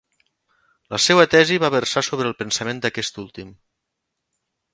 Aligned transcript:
La 0.95 0.99
seua 1.03 1.25
tesi 1.33 1.59
va 1.65 1.71
versar 1.75 2.03
sobre 2.09 2.27
el 2.31 2.37
pensament 2.41 2.81
d'aquest 2.87 3.21
últim. 3.27 3.53